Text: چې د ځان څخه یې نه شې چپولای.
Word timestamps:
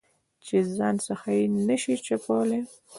چې 0.45 0.55
د 0.65 0.67
ځان 0.77 0.95
څخه 1.07 1.27
یې 1.37 1.43
نه 1.67 1.75
شې 1.81 1.95
چپولای. 2.05 2.61